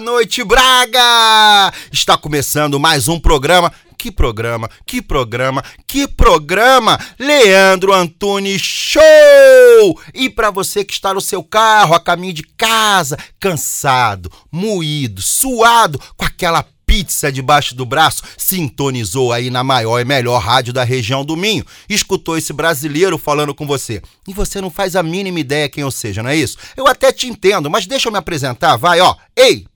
noite, 0.00 0.42
Braga! 0.42 1.72
Está 1.92 2.16
começando 2.16 2.80
mais 2.80 3.08
um 3.08 3.20
programa. 3.20 3.70
Que 3.98 4.10
programa, 4.10 4.70
que 4.86 5.02
programa, 5.02 5.62
que 5.86 6.08
programa! 6.08 6.98
Leandro 7.18 7.92
Antunes 7.92 8.62
Show! 8.62 10.00
E 10.14 10.30
para 10.30 10.50
você 10.50 10.82
que 10.82 10.94
está 10.94 11.12
no 11.12 11.20
seu 11.20 11.44
carro, 11.44 11.94
a 11.94 12.00
caminho 12.00 12.32
de 12.32 12.42
casa, 12.42 13.18
cansado, 13.38 14.32
moído, 14.50 15.20
suado, 15.20 16.00
com 16.16 16.24
aquela 16.24 16.64
pizza 16.90 17.30
debaixo 17.30 17.72
do 17.72 17.86
braço, 17.86 18.20
sintonizou 18.36 19.32
aí 19.32 19.48
na 19.48 19.62
maior 19.62 20.00
e 20.00 20.04
melhor 20.04 20.40
rádio 20.40 20.72
da 20.72 20.82
região 20.82 21.24
do 21.24 21.36
Minho, 21.36 21.64
escutou 21.88 22.36
esse 22.36 22.52
brasileiro 22.52 23.16
falando 23.16 23.54
com 23.54 23.64
você. 23.64 24.02
E 24.26 24.34
você 24.34 24.60
não 24.60 24.70
faz 24.70 24.96
a 24.96 25.02
mínima 25.02 25.38
ideia 25.38 25.68
quem 25.68 25.82
eu 25.82 25.90
seja, 25.92 26.20
não 26.20 26.30
é 26.30 26.34
isso? 26.34 26.58
Eu 26.76 26.88
até 26.88 27.12
te 27.12 27.28
entendo, 27.28 27.70
mas 27.70 27.86
deixa 27.86 28.08
eu 28.08 28.12
me 28.12 28.18
apresentar, 28.18 28.76
vai, 28.76 29.00
ó. 29.00 29.14
Ei, 29.36 29.66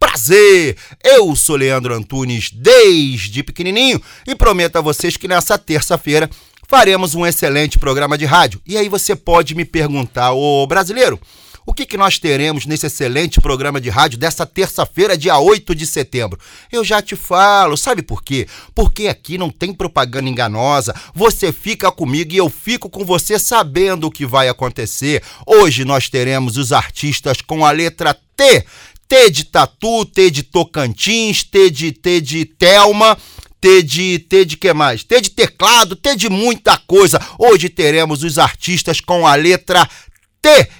prazer! 0.00 0.78
Eu 1.04 1.36
sou 1.36 1.56
Leandro 1.56 1.94
Antunes 1.94 2.50
desde 2.50 3.42
pequenininho 3.42 4.00
e 4.26 4.34
prometo 4.34 4.76
a 4.76 4.80
vocês 4.80 5.18
que 5.18 5.28
nessa 5.28 5.58
terça-feira 5.58 6.30
faremos 6.66 7.14
um 7.14 7.26
excelente 7.26 7.78
programa 7.78 8.16
de 8.16 8.24
rádio. 8.24 8.62
E 8.66 8.78
aí 8.78 8.88
você 8.88 9.14
pode 9.14 9.54
me 9.54 9.66
perguntar, 9.66 10.32
ô 10.32 10.66
brasileiro, 10.66 11.20
o 11.66 11.74
que, 11.74 11.84
que 11.84 11.96
nós 11.96 12.16
teremos 12.18 12.64
nesse 12.64 12.86
excelente 12.86 13.40
programa 13.40 13.80
de 13.80 13.90
rádio 13.90 14.16
dessa 14.16 14.46
terça-feira, 14.46 15.18
dia 15.18 15.36
8 15.36 15.74
de 15.74 15.84
setembro? 15.84 16.38
Eu 16.70 16.84
já 16.84 17.02
te 17.02 17.16
falo, 17.16 17.76
sabe 17.76 18.02
por 18.02 18.22
quê? 18.22 18.46
Porque 18.72 19.08
aqui 19.08 19.36
não 19.36 19.50
tem 19.50 19.74
propaganda 19.74 20.30
enganosa. 20.30 20.94
Você 21.12 21.52
fica 21.52 21.90
comigo 21.90 22.32
e 22.32 22.36
eu 22.36 22.48
fico 22.48 22.88
com 22.88 23.04
você 23.04 23.36
sabendo 23.36 24.06
o 24.06 24.10
que 24.12 24.24
vai 24.24 24.48
acontecer. 24.48 25.24
Hoje 25.44 25.84
nós 25.84 26.08
teremos 26.08 26.56
os 26.56 26.70
artistas 26.70 27.40
com 27.40 27.66
a 27.66 27.72
letra 27.72 28.16
T. 28.36 28.64
T 29.08 29.30
de 29.30 29.44
Tatu, 29.44 30.04
T 30.04 30.30
de 30.30 30.44
Tocantins, 30.44 31.42
T 31.42 31.70
de, 31.70 31.90
T 31.90 32.20
de 32.20 32.44
Telma. 32.44 33.18
T 33.60 33.82
de, 33.82 34.18
T 34.20 34.44
de 34.44 34.56
que 34.56 34.72
mais? 34.72 35.02
T 35.02 35.20
de 35.20 35.30
teclado, 35.30 35.96
T 35.96 36.14
de 36.14 36.28
muita 36.28 36.76
coisa. 36.86 37.20
Hoje 37.38 37.68
teremos 37.68 38.22
os 38.22 38.38
artistas 38.38 39.00
com 39.00 39.26
a 39.26 39.34
letra 39.34 39.84
T. 39.84 39.90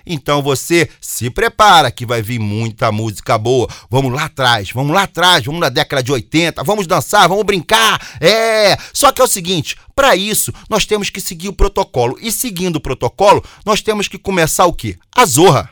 Então 0.07 0.43
você 0.43 0.89
se 1.01 1.31
prepara 1.31 1.91
que 1.91 2.07
vai 2.07 2.23
vir 2.23 2.39
muita 2.39 2.93
música 2.93 3.37
boa. 3.39 3.69
Vamos 3.91 4.13
lá 4.13 4.25
atrás, 4.25 4.71
vamos 4.73 4.95
lá 4.95 5.03
atrás, 5.03 5.45
vamos 5.45 5.61
na 5.61 5.69
década 5.69 6.03
de 6.03 6.13
80, 6.13 6.63
vamos 6.63 6.87
dançar, 6.87 7.29
vamos 7.29 7.45
brincar. 7.45 8.01
É, 8.21 8.77
só 8.93 9.13
que 9.13 9.21
é 9.21 9.25
o 9.25 9.29
seguinte, 9.29 9.77
para 9.95 10.15
isso 10.15 10.53
nós 10.69 10.85
temos 10.85 11.11
que 11.11 11.21
seguir 11.21 11.49
o 11.49 11.53
protocolo. 11.53 12.17
E 12.21 12.31
seguindo 12.31 12.77
o 12.77 12.81
protocolo, 12.81 13.43
nós 13.65 13.81
temos 13.83 14.09
que 14.09 14.19
começar 14.19 14.67
o 14.67 14.73
quê? 14.73 14.97
A 15.15 15.25
zorra. 15.27 15.69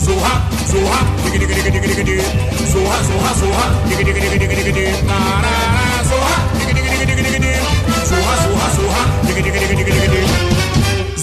Zorra, 0.00 0.48
zorra. 0.70 1.16
Zorra, 2.72 3.02
zorra, 3.04 3.34
zorra, 3.34 3.34
zorra, 3.34 3.86
digga. 3.88 4.16
Zorra, 8.06 8.36
zorra, 8.36 8.70
zorra, 8.76 10.15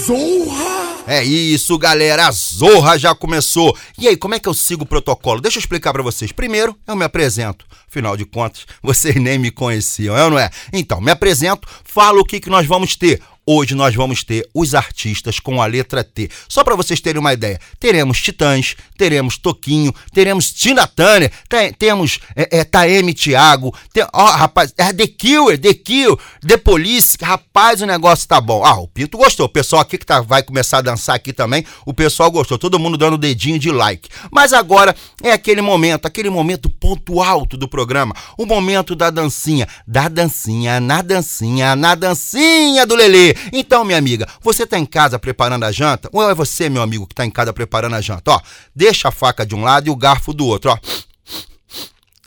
Zorra! 0.06 1.04
É 1.08 1.24
isso, 1.24 1.78
galera. 1.78 2.28
A 2.28 2.32
zorra 2.32 2.98
já 2.98 3.16
começou. 3.16 3.78
E 3.98 4.08
aí, 4.08 4.18
como 4.18 4.36
é 4.36 4.40
que 4.40 4.50
eu 4.50 4.54
sigo 4.54 4.84
o 4.84 4.88
protocolo? 4.88 5.40
Deixa 5.40 5.58
eu 5.58 5.62
explicar 5.62 5.94
pra 5.94 6.04
vocês. 6.04 6.32
Primeiro, 6.34 6.76
eu 6.86 6.96
me 6.96 7.06
apresento. 7.06 7.66
Afinal 7.88 8.18
de 8.18 8.26
contas, 8.26 8.66
vocês 8.84 9.16
nem 9.16 9.38
me 9.38 9.52
conheciam, 9.52 10.18
é 10.18 10.24
ou 10.26 10.32
não 10.32 10.40
é? 10.40 10.50
Então, 10.74 11.00
me 11.00 11.12
apresento, 11.12 11.68
falo 11.84 12.22
o 12.22 12.26
que, 12.26 12.40
que 12.40 12.50
nós 12.50 12.66
vamos 12.66 12.96
ter. 12.96 13.22
Hoje 13.46 13.76
nós 13.76 13.94
vamos 13.94 14.24
ter 14.24 14.48
os 14.54 14.74
artistas 14.74 15.38
com 15.38 15.62
a 15.62 15.66
letra 15.66 16.02
T. 16.02 16.30
Só 16.48 16.64
para 16.64 16.76
vocês 16.78 17.02
terem 17.02 17.20
uma 17.20 17.34
ideia, 17.34 17.60
teremos 17.78 18.22
Titãs, 18.22 18.76
teremos 18.98 19.38
Toquinho, 19.38 19.94
teremos 20.14 20.52
Tina 20.54 20.88
Turner, 20.88 21.30
te- 21.50 21.74
temos 21.78 22.20
é, 22.38 22.60
é, 22.60 22.64
Taeme 22.64 23.14
Thiago, 23.14 23.76
tem, 23.92 24.06
ó, 24.14 24.26
rapaz, 24.32 24.74
é 24.78 24.94
The 24.94 25.08
Killer, 25.08 25.60
The 25.60 25.74
Kill, 25.74 26.18
The 26.48 26.56
Police, 26.56 27.18
rapaz, 27.22 27.82
o 27.82 27.86
negócio 27.86 28.26
tá 28.30 28.40
bom. 28.40 28.64
Ah, 28.64 28.80
o 28.80 28.88
Pinto 28.88 29.18
gostou, 29.18 29.46
o 29.46 29.50
pessoal 29.50 29.82
aqui 29.82 29.98
que 29.98 30.06
tá, 30.06 30.22
vai 30.22 30.42
começar 30.42 30.78
a 30.78 30.82
dançar 30.82 31.16
aqui 31.18 31.34
também, 31.34 31.66
o 31.86 31.94
pessoal 31.94 32.32
gostou, 32.32 32.58
todo 32.58 32.80
mundo 32.80 32.98
dando 32.98 33.18
dedinho 33.18 33.60
de 33.60 33.72
like. 33.72 34.08
Mas 34.32 34.54
agora 34.54 34.96
é 35.22 35.34
aquele 35.34 35.62
momento, 35.62 36.06
aquele 36.06 36.30
momento 36.30 36.70
ponto 36.70 37.22
alto 37.22 37.58
do 37.58 37.68
programa, 37.68 38.16
o 38.38 38.46
momento 38.46 38.96
da 38.96 39.10
dancinha, 39.10 39.68
da 39.86 40.08
dancinha, 40.08 40.80
na 40.80 41.02
dancinha, 41.02 41.76
na 41.76 41.94
dancinha 41.94 42.86
do 42.86 42.96
Lelê. 42.96 43.33
Então, 43.52 43.84
minha 43.84 43.98
amiga, 43.98 44.28
você 44.42 44.66
tá 44.66 44.78
em 44.78 44.86
casa 44.86 45.20
preparando 45.20 45.64
a 45.64 45.72
janta? 45.72 46.10
Ou 46.12 46.30
é 46.30 46.34
você, 46.34 46.70
meu 46.70 46.82
amigo, 46.82 47.08
que 47.08 47.16
tá 47.16 47.26
em 47.26 47.32
casa 47.32 47.54
preparando 47.54 47.96
a 47.96 48.02
janta? 48.02 48.32
Ó, 48.32 48.40
deixa 48.76 49.10
a 49.10 49.12
faca 49.12 49.46
de 49.46 49.56
um 49.56 49.64
lado 49.64 49.88
e 49.88 49.90
o 49.90 49.96
garfo 49.96 50.34
do 50.34 50.46
outro, 50.46 50.72
ó. 50.72 50.78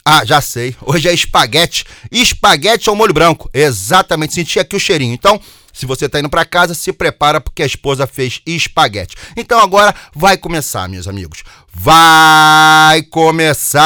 Ah, 0.09 0.25
já 0.25 0.41
sei. 0.41 0.77
Hoje 0.83 1.09
é 1.09 1.12
espaguete. 1.12 1.84
Espaguete 2.12 2.89
ao 2.89 2.94
molho 2.94 3.12
branco. 3.12 3.50
Exatamente. 3.53 4.34
Senti 4.34 4.61
aqui 4.61 4.77
o 4.77 4.81
cheirinho. 4.81 5.12
Então, 5.12 5.41
se 5.77 5.84
você 5.84 6.09
tá 6.09 6.19
indo 6.21 6.31
pra 6.31 6.44
casa, 6.47 6.72
se 6.72 6.91
prepara 6.91 7.38
porque 7.41 7.62
a 7.62 7.67
esposa 7.67 8.06
fez 8.06 8.41
espaguete. 8.47 9.15
Então 9.37 9.61
agora 9.61 9.94
vai 10.15 10.38
começar, 10.38 10.88
meus 10.88 11.06
amigos. 11.06 11.43
Vai 11.71 13.03
começar 13.03 13.84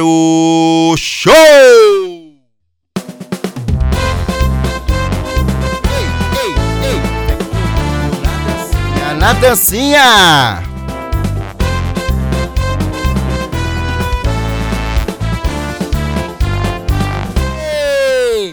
o 0.00 0.94
show! 0.96 1.89
Na 9.20 9.34
dancinha! 9.34 10.62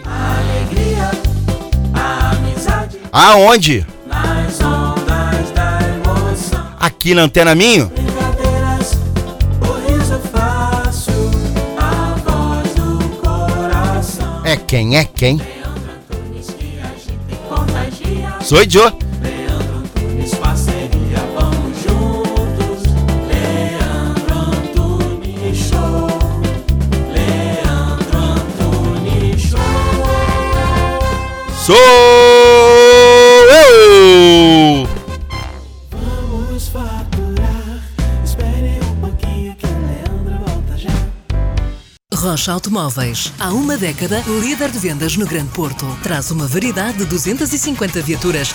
Alegria, 0.04 1.10
amizade 1.94 2.98
Aonde? 3.10 3.86
nas 4.06 4.60
ondas 4.60 5.50
da 5.54 5.78
emoção. 5.94 6.66
Aqui 6.78 7.14
na 7.14 7.22
Antena 7.22 7.54
Minho? 7.54 7.90
Fácil. 10.32 11.30
É 14.44 14.56
quem 14.56 14.96
é 14.98 15.04
quem? 15.04 15.40
Sou 18.42 18.58
Joe. 18.68 19.07
Rocha 42.38 42.52
Automóveis. 42.52 43.32
Há 43.36 43.52
uma 43.52 43.76
década, 43.76 44.22
líder 44.40 44.70
de 44.70 44.78
vendas 44.78 45.16
no 45.16 45.26
Grande 45.26 45.48
Porto. 45.48 45.84
Traz 46.04 46.30
uma 46.30 46.46
variedade 46.46 46.98
de 46.98 47.04
250 47.04 48.00
viaturas 48.00 48.54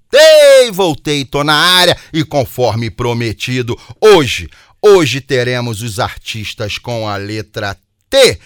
voltei, 0.11 0.71
voltei, 0.71 1.25
tô 1.25 1.43
na 1.43 1.55
área 1.55 1.97
e 2.11 2.23
conforme 2.23 2.89
prometido, 2.89 3.79
hoje, 3.99 4.49
hoje 4.81 5.21
teremos 5.21 5.81
os 5.81 5.99
artistas 5.99 6.77
com 6.77 7.07
a 7.07 7.15
letra 7.15 7.77
T. 8.09 8.37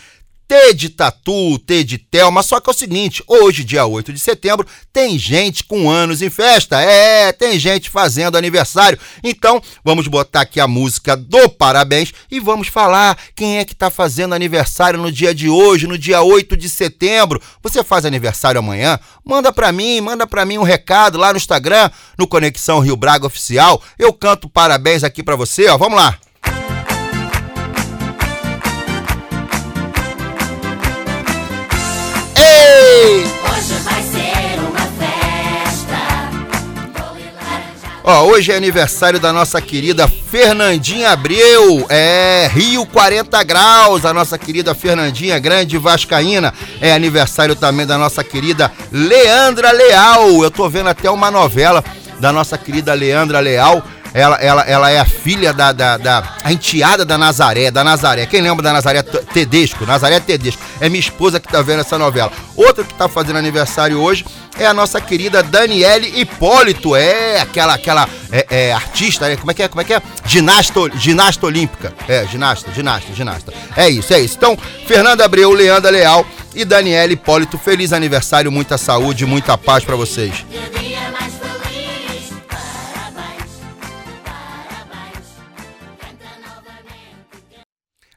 T 0.48 0.74
de 0.74 0.90
Tatu, 0.90 1.58
T 1.60 1.84
de 1.84 1.98
Telma, 1.98 2.44
só 2.44 2.60
que 2.60 2.70
é 2.70 2.72
o 2.72 2.76
seguinte, 2.76 3.24
hoje, 3.28 3.64
dia 3.64 3.86
8 3.86 4.14
de 4.14 4.20
setembro, 4.20 4.66
tem 4.94 5.18
gente 5.18 5.64
com 5.64 5.90
anos 5.90 6.22
em 6.22 6.30
festa, 6.30 6.80
é, 6.80 7.32
tem 7.32 7.58
gente 7.58 7.90
fazendo 7.90 8.38
aniversário, 8.38 9.00
então 9.24 9.62
vamos 9.84 10.08
botar 10.08 10.42
aqui 10.42 10.60
a 10.60 10.68
música 10.68 11.18
do 11.18 11.50
parabéns 11.50 12.14
e 12.30 12.40
vamos 12.40 12.68
falar 12.68 13.18
quem 13.36 13.58
é 13.58 13.66
que 13.66 13.76
tá 13.76 13.90
fazendo 13.90 14.36
aniversário 14.36 15.00
no 15.00 15.12
dia 15.12 15.34
de 15.34 15.50
hoje, 15.50 15.88
no 15.88 15.98
dia 15.98 16.22
8 16.22 16.56
de 16.56 16.70
setembro, 16.70 17.42
você 17.64 17.84
faz 17.84 18.06
aniversário 18.06 18.60
amanhã? 18.60 19.00
Manda 19.24 19.52
pra 19.52 19.72
mim, 19.72 20.00
manda 20.00 20.28
pra 20.28 20.46
mim 20.46 20.60
um 20.60 20.64
recado 20.64 21.18
lá 21.18 21.34
no 21.34 21.38
Instagram, 21.38 21.90
no 22.18 22.28
Conexão 22.28 22.80
Rio 22.80 22.96
Braga 22.96 23.26
Oficial, 23.26 23.82
eu 23.98 24.14
canto 24.14 24.48
parabéns 24.48 25.04
aqui 25.04 25.24
pra 25.24 25.36
você, 25.36 25.68
ó, 25.70 25.78
vamos 25.78 25.98
lá. 25.98 26.20
Ó, 38.08 38.26
hoje 38.26 38.52
é 38.52 38.56
aniversário 38.56 39.20
da 39.20 39.34
nossa 39.34 39.60
querida 39.60 40.08
Fernandinha 40.08 41.10
Abreu, 41.10 41.88
é 41.90 42.48
Rio 42.54 42.86
40 42.86 43.44
graus, 43.44 44.06
a 44.06 44.14
nossa 44.14 44.38
querida 44.38 44.76
Fernandinha, 44.76 45.40
grande 45.40 45.76
vascaína. 45.80 46.54
É 46.80 46.94
aniversário 46.94 47.56
também 47.56 47.84
da 47.84 47.98
nossa 47.98 48.24
querida 48.24 48.72
Leandra 48.92 49.72
Leal. 49.72 50.44
Eu 50.44 50.52
tô 50.52 50.70
vendo 50.70 50.90
até 50.90 51.10
uma 51.10 51.32
novela 51.32 51.84
da 52.20 52.32
nossa 52.32 52.60
querida 52.60 52.94
Leandra 52.94 53.40
Leal. 53.40 53.82
Ela, 54.14 54.36
ela, 54.36 54.62
ela 54.62 54.92
é 54.92 55.00
a 55.00 55.06
filha 55.06 55.52
da, 55.52 55.72
da, 55.72 55.98
da 55.98 56.36
a 56.44 56.54
enteada 56.54 57.04
da 57.04 57.18
Nazaré, 57.18 57.72
da 57.72 57.84
Nazaré. 57.84 58.28
Quem 58.28 58.40
lembra 58.40 58.62
da 58.62 58.72
Nazaré 58.72 59.02
Tedesco? 59.02 59.84
Nazaré 59.84 60.20
Tedesco. 60.20 60.62
É 60.80 60.88
minha 60.88 61.00
esposa 61.00 61.40
que 61.40 61.48
tá 61.48 61.62
vendo 61.64 61.82
essa 61.82 61.98
novela. 61.98 62.32
Outra 62.56 62.84
que 62.84 62.94
tá 62.94 63.10
fazendo 63.10 63.38
aniversário 63.38 64.00
hoje 64.00 64.24
é 64.58 64.66
a 64.66 64.74
nossa 64.74 65.00
querida 65.02 65.44
Daniele 65.44 66.20
Hipólito. 66.20 66.96
É 66.96 67.42
aquela 67.42 67.74
aquela 67.74 68.10
é, 68.32 68.46
é, 68.50 68.74
artista, 68.74 69.28
né? 69.28 69.36
Como 69.36 69.52
é 69.52 69.54
que 69.54 69.64
é? 69.64 69.68
Como 69.68 69.82
é 69.82 69.84
que 69.84 69.94
é? 69.94 70.02
Ginasta, 70.26 70.80
ginasta 70.98 71.46
olímpica. 71.46 71.94
É, 72.08 72.26
ginasta, 72.28 72.72
ginasta, 72.72 73.14
ginasta. 73.14 73.54
É 73.76 73.90
isso, 73.90 74.14
é 74.14 74.20
isso. 74.20 74.36
Então, 74.38 74.58
Fernanda 74.88 75.26
Abreu, 75.26 75.52
Leandra 75.52 75.92
Leal 75.92 76.26
e 76.54 76.64
Daniele 76.64 77.14
Hipólito, 77.14 77.58
feliz 77.58 77.92
aniversário, 77.92 78.52
muita 78.52 78.78
saúde, 78.78 79.26
muita 79.26 79.58
paz 79.58 79.84
pra 79.84 79.96
vocês. 79.96 80.46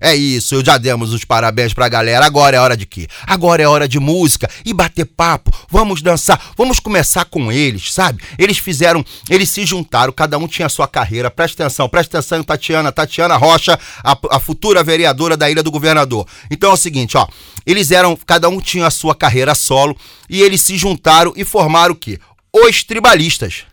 É 0.00 0.14
isso, 0.14 0.64
já 0.64 0.78
demos 0.78 1.12
os 1.12 1.24
parabéns 1.24 1.74
pra 1.74 1.88
galera. 1.88 2.24
Agora 2.24 2.56
é 2.56 2.60
hora 2.60 2.76
de 2.76 2.86
quê? 2.86 3.08
Agora 3.26 3.62
é 3.62 3.66
hora 3.66 3.88
de 3.88 3.98
música 3.98 4.48
e 4.64 4.72
bater 4.72 5.04
papo. 5.04 5.50
Vamos 5.68 6.02
dançar. 6.02 6.40
Vamos 6.56 6.78
começar 6.78 7.24
com 7.24 7.50
eles, 7.50 7.92
sabe? 7.92 8.22
Eles 8.38 8.58
fizeram, 8.58 9.04
eles 9.28 9.48
se 9.48 9.66
juntaram, 9.66 10.12
cada 10.12 10.38
um 10.38 10.46
tinha 10.46 10.68
sua 10.68 10.86
carreira. 10.86 11.30
Presta 11.30 11.64
atenção, 11.64 11.88
presta 11.88 12.18
atenção, 12.18 12.42
Tatiana, 12.42 12.92
Tatiana 12.92 13.36
Rocha, 13.36 13.78
a, 14.04 14.16
a 14.30 14.40
futura 14.40 14.84
vereadora 14.84 15.36
da 15.36 15.50
Ilha 15.50 15.62
do 15.62 15.70
Governador. 15.70 16.26
Então 16.50 16.70
é 16.70 16.74
o 16.74 16.76
seguinte, 16.76 17.16
ó. 17.16 17.26
Eles 17.66 17.90
eram, 17.90 18.16
cada 18.26 18.48
um 18.48 18.60
tinha 18.60 18.86
a 18.86 18.90
sua 18.90 19.14
carreira 19.14 19.54
solo 19.54 19.96
e 20.28 20.40
eles 20.40 20.62
se 20.62 20.76
juntaram 20.76 21.32
e 21.36 21.44
formaram 21.44 21.92
o 21.92 21.96
quê? 21.96 22.18
Os 22.52 22.82
Tribalistas. 22.82 23.64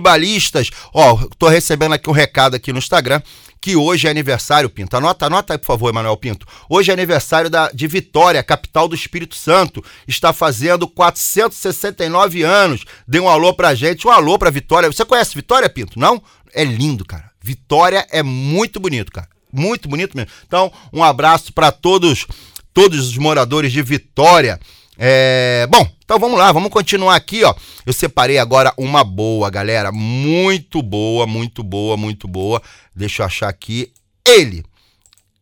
Tribalistas. 0.00 0.70
Ó, 0.92 1.16
tô 1.38 1.48
recebendo 1.48 1.92
aqui 1.92 2.08
um 2.08 2.14
recado 2.14 2.56
aqui 2.56 2.72
no 2.72 2.78
Instagram 2.78 3.20
que 3.60 3.76
hoje 3.76 4.06
é 4.08 4.10
aniversário, 4.10 4.70
Pinto. 4.70 4.96
Anota, 4.96 5.26
anota 5.26 5.52
aí, 5.52 5.58
por 5.58 5.66
favor, 5.66 5.90
Emanuel 5.90 6.16
Pinto. 6.16 6.46
Hoje 6.66 6.90
é 6.90 6.94
aniversário 6.94 7.50
da, 7.50 7.70
de 7.70 7.86
Vitória, 7.86 8.42
capital 8.42 8.88
do 8.88 8.94
Espírito 8.94 9.36
Santo. 9.36 9.84
Está 10.08 10.32
fazendo 10.32 10.88
469 10.88 12.42
anos. 12.42 12.84
Dê 13.06 13.20
um 13.20 13.28
alô 13.28 13.52
pra 13.52 13.74
gente, 13.74 14.06
um 14.06 14.10
alô 14.10 14.38
pra 14.38 14.48
Vitória. 14.48 14.90
Você 14.90 15.04
conhece 15.04 15.34
Vitória, 15.34 15.68
Pinto? 15.68 15.98
Não? 15.98 16.22
É 16.54 16.64
lindo, 16.64 17.04
cara. 17.04 17.30
Vitória 17.42 18.06
é 18.10 18.22
muito 18.22 18.80
bonito, 18.80 19.12
cara. 19.12 19.28
Muito 19.52 19.90
bonito 19.90 20.16
mesmo. 20.16 20.32
Então, 20.46 20.72
um 20.90 21.04
abraço 21.04 21.52
para 21.52 21.70
todos, 21.70 22.26
todos 22.72 23.08
os 23.08 23.18
moradores 23.18 23.72
de 23.72 23.82
Vitória. 23.82 24.58
É, 25.02 25.66
bom, 25.70 25.90
então 26.04 26.18
vamos 26.18 26.38
lá, 26.38 26.52
vamos 26.52 26.70
continuar 26.70 27.16
aqui, 27.16 27.42
ó. 27.42 27.54
Eu 27.86 27.92
separei 27.94 28.36
agora 28.36 28.70
uma 28.76 29.02
boa, 29.02 29.48
galera, 29.48 29.90
muito 29.90 30.82
boa, 30.82 31.26
muito 31.26 31.62
boa, 31.62 31.96
muito 31.96 32.28
boa. 32.28 32.60
Deixa 32.94 33.22
eu 33.22 33.26
achar 33.26 33.48
aqui 33.48 33.90
ele. 34.28 34.62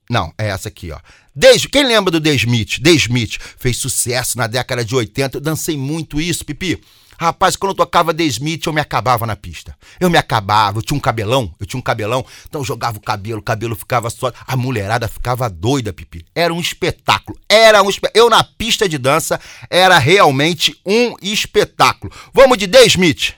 Não, 0.09 0.33
é 0.39 0.51
essa 0.51 0.69
aqui, 0.69 0.93
ó. 0.93 0.99
Desde, 1.35 1.69
quem 1.69 1.85
lembra 1.85 2.13
do 2.13 2.21
The 2.21 2.35
Smith? 2.35 2.81
The 2.81 2.93
Smith 2.93 3.39
fez 3.59 3.79
sucesso 3.79 4.39
na 4.39 4.47
década 4.47 4.85
de 4.85 4.95
80. 4.95 5.39
Eu 5.39 5.41
dancei 5.41 5.77
muito 5.77 6.21
isso, 6.21 6.45
Pipi. 6.45 6.81
Rapaz, 7.19 7.57
quando 7.57 7.71
eu 7.71 7.77
tocava 7.77 8.15
The 8.15 8.23
Smith, 8.25 8.67
eu 8.67 8.73
me 8.73 8.81
acabava 8.81 9.27
na 9.27 9.35
pista. 9.35 9.77
Eu 9.99 10.09
me 10.09 10.17
acabava, 10.17 10.79
eu 10.79 10.83
tinha 10.83 10.97
um 10.97 11.01
cabelão, 11.01 11.53
eu 11.59 11.67
tinha 11.67 11.79
um 11.79 11.83
cabelão, 11.83 12.25
então 12.49 12.61
eu 12.61 12.65
jogava 12.65 12.97
o 12.97 13.01
cabelo, 13.01 13.41
o 13.41 13.43
cabelo 13.43 13.75
ficava 13.75 14.09
só. 14.09 14.33
A 14.47 14.57
mulherada 14.57 15.09
ficava 15.09 15.51
doida, 15.51 15.93
Pipi. 15.93 16.25
Era 16.35 16.55
um 16.55 16.61
espetáculo. 16.61 17.39
Era 17.49 17.83
um 17.83 17.91
espetáculo. 17.91 18.25
Eu 18.25 18.31
na 18.31 18.45
pista 18.45 18.89
de 18.89 18.99
dança 18.99 19.41
era 19.69 19.99
realmente 19.99 20.81
um 20.87 21.15
espetáculo. 21.21 22.13
Vamos 22.33 22.57
de 22.57 22.69
The 22.69 22.87
Smith. 22.87 23.35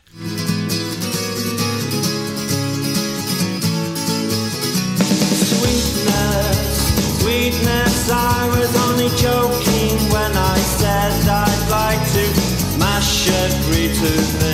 should 13.21 13.53
return 13.67 14.50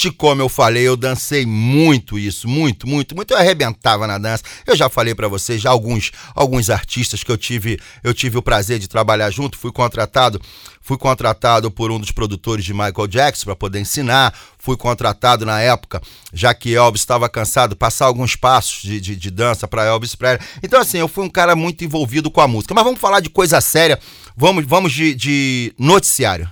Smith, 0.00 0.16
como 0.16 0.40
eu 0.40 0.48
falei, 0.48 0.86
eu 0.86 0.96
dancei 0.96 1.44
muito 1.44 2.18
isso, 2.18 2.48
muito, 2.48 2.88
muito, 2.88 3.14
muito. 3.14 3.32
Eu 3.32 3.38
arrebentava 3.38 4.06
na 4.06 4.16
dança. 4.16 4.42
Eu 4.66 4.74
já 4.74 4.88
falei 4.88 5.14
pra 5.14 5.28
vocês, 5.28 5.60
já 5.60 5.70
alguns, 5.70 6.10
alguns 6.34 6.70
artistas 6.70 7.22
que 7.22 7.30
eu 7.30 7.36
tive, 7.36 7.78
eu 8.02 8.14
tive 8.14 8.38
o 8.38 8.42
prazer 8.42 8.78
de 8.78 8.88
trabalhar 8.88 9.30
junto, 9.30 9.58
fui 9.58 9.70
contratado, 9.70 10.40
fui 10.80 10.96
contratado 10.96 11.70
por 11.70 11.90
um 11.90 12.00
dos 12.00 12.10
produtores 12.10 12.64
de 12.64 12.72
Michael 12.72 13.06
Jackson 13.06 13.44
para 13.44 13.56
poder 13.56 13.80
ensinar. 13.80 14.34
Fui 14.58 14.76
contratado 14.76 15.46
na 15.46 15.60
época, 15.60 16.02
já 16.34 16.52
que 16.52 16.74
Elvis 16.74 17.00
estava 17.00 17.28
cansado, 17.30 17.74
passar 17.74 18.06
alguns 18.06 18.36
passos 18.36 18.82
de, 18.82 19.00
de, 19.00 19.16
de 19.16 19.30
dança 19.30 19.66
para 19.66 19.84
Elvis 19.84 20.14
Presley. 20.14 20.46
Então, 20.62 20.80
assim, 20.80 20.98
eu 20.98 21.08
fui 21.08 21.24
um 21.24 21.30
cara 21.30 21.56
muito 21.56 21.82
envolvido 21.82 22.30
com 22.30 22.42
a 22.42 22.48
música. 22.48 22.74
Mas 22.74 22.84
vamos 22.84 23.00
falar 23.00 23.20
de 23.20 23.30
coisa 23.30 23.60
séria. 23.60 23.98
Vamos, 24.36 24.64
vamos 24.66 24.92
de, 24.92 25.14
de 25.14 25.74
noticiário. 25.78 26.50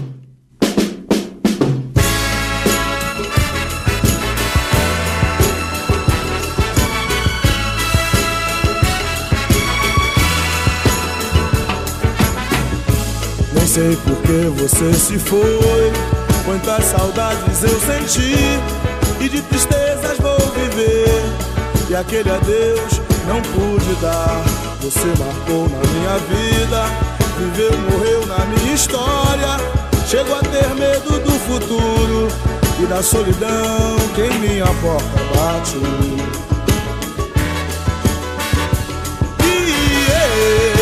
Nem 13.55 13.67
sei 13.67 13.97
por 13.97 14.17
que 14.23 14.61
você 14.61 14.93
se 14.95 15.19
foi. 15.19 16.12
Quantas 16.45 16.85
saudades 16.87 17.63
eu 17.63 17.81
senti 17.81 18.35
e 19.21 19.29
de 19.29 19.41
tristezas 19.43 20.19
vou 20.19 20.39
viver. 20.51 21.23
E 21.89 21.95
aquele 21.95 22.31
adeus 22.31 23.01
não 23.27 23.41
pude 23.43 23.95
dar. 24.01 24.43
Você 24.81 25.07
marcou 25.19 25.69
na 25.69 25.79
minha 25.91 26.19
vida, 26.19 26.85
viveu, 27.39 27.79
morreu 27.91 28.27
na 28.27 28.45
minha 28.47 28.75
história. 28.75 29.57
Chego 30.07 30.35
a 30.35 30.41
ter 30.41 30.69
medo 30.75 31.21
do 31.21 31.33
futuro 31.41 32.29
e 32.83 32.87
da 32.87 33.03
solidão 33.03 33.97
que 34.15 34.23
em 34.23 34.39
minha 34.41 34.67
porta 34.67 35.21
bate. 35.35 35.77
E 39.45 40.77
eu 40.77 40.82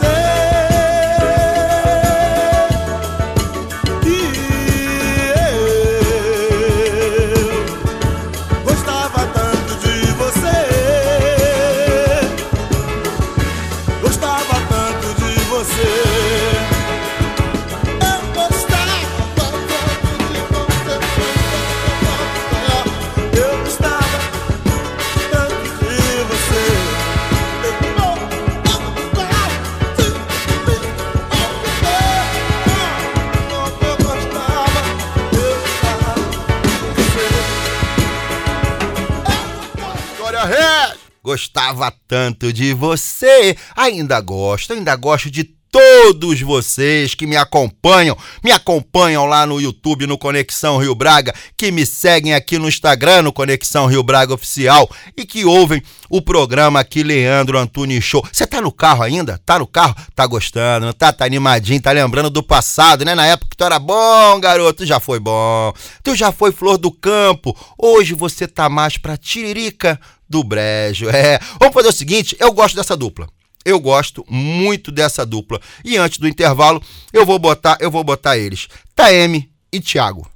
Gostava 41.71 41.93
tanto 42.05 42.51
de 42.51 42.73
você. 42.73 43.55
Ainda 43.75 44.19
gosto, 44.19 44.73
ainda 44.73 44.93
gosto 44.97 45.31
de 45.31 45.43
todos 45.71 46.41
vocês 46.41 47.15
que 47.15 47.25
me 47.25 47.37
acompanham, 47.37 48.17
me 48.43 48.51
acompanham 48.51 49.25
lá 49.25 49.45
no 49.45 49.61
YouTube, 49.61 50.05
no 50.05 50.17
Conexão 50.17 50.77
Rio 50.77 50.93
Braga, 50.93 51.33
que 51.55 51.71
me 51.71 51.85
seguem 51.85 52.33
aqui 52.33 52.59
no 52.59 52.67
Instagram, 52.67 53.21
no 53.21 53.31
Conexão 53.31 53.85
Rio 53.85 54.03
Braga 54.03 54.33
Oficial, 54.33 54.89
e 55.15 55.25
que 55.25 55.45
ouvem 55.45 55.81
o 56.09 56.21
programa 56.21 56.81
aqui, 56.81 57.03
Leandro 57.03 57.57
Antunes 57.57 58.03
Show. 58.03 58.27
Você 58.33 58.45
tá 58.45 58.59
no 58.59 58.71
carro 58.71 59.01
ainda? 59.01 59.39
Tá 59.45 59.59
no 59.59 59.65
carro? 59.65 59.95
Tá 60.13 60.27
gostando, 60.27 60.93
tá? 60.93 61.13
Tá 61.13 61.23
animadinho, 61.23 61.81
tá 61.81 61.93
lembrando 61.93 62.29
do 62.29 62.43
passado, 62.43 63.05
né? 63.05 63.15
Na 63.15 63.25
época 63.25 63.51
que 63.51 63.55
tu 63.55 63.63
era 63.63 63.79
bom, 63.79 64.41
garoto, 64.41 64.85
já 64.85 64.99
foi 64.99 65.21
bom. 65.21 65.71
Tu 66.03 66.17
já 66.17 66.33
foi 66.33 66.51
flor 66.51 66.77
do 66.77 66.91
campo. 66.91 67.57
Hoje 67.77 68.13
você 68.13 68.45
tá 68.45 68.67
mais 68.67 68.97
pra 68.97 69.15
tiririca 69.15 69.97
do 70.31 70.43
brejo. 70.43 71.09
É, 71.09 71.37
vamos 71.59 71.73
fazer 71.73 71.89
o 71.89 71.93
seguinte, 71.93 72.35
eu 72.39 72.51
gosto 72.51 72.75
dessa 72.75 72.97
dupla. 72.97 73.27
Eu 73.63 73.79
gosto 73.79 74.25
muito 74.27 74.91
dessa 74.91 75.23
dupla. 75.23 75.61
E 75.85 75.97
antes 75.97 76.17
do 76.17 76.27
intervalo, 76.27 76.81
eu 77.13 77.25
vou 77.25 77.37
botar, 77.37 77.77
eu 77.79 77.91
vou 77.91 78.03
botar 78.03 78.37
eles. 78.37 78.67
Taeme 78.95 79.51
e 79.71 79.79
Thiago. 79.79 80.27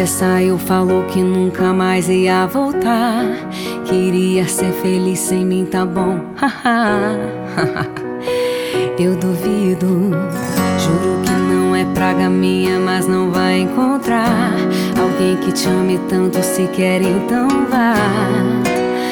Você 0.00 0.06
saiu, 0.06 0.56
falou 0.56 1.02
que 1.02 1.22
nunca 1.22 1.74
mais 1.74 2.08
ia 2.08 2.46
voltar. 2.46 3.22
Queria 3.84 4.48
ser 4.48 4.72
feliz 4.80 5.18
sem 5.18 5.44
mim, 5.44 5.66
tá 5.66 5.84
bom? 5.84 6.18
Eu 8.98 9.14
duvido. 9.16 10.10
Juro 10.78 11.20
que 11.22 11.32
não 11.32 11.76
é 11.76 11.84
praga 11.92 12.30
minha, 12.30 12.80
mas 12.80 13.06
não 13.06 13.30
vai 13.30 13.60
encontrar 13.60 14.54
alguém 14.98 15.36
que 15.36 15.52
te 15.52 15.68
ame 15.68 16.00
tanto 16.08 16.42
se 16.42 16.66
quer, 16.68 17.02
então 17.02 17.46
vá. 17.70 17.94